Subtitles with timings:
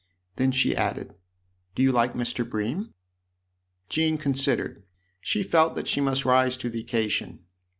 [0.37, 1.13] Then she added:"
[1.75, 2.43] Do you like Mr.
[2.43, 2.95] Bream?"
[3.87, 4.81] Jean considered;
[5.19, 7.45] she felt that she must rise to the occasion.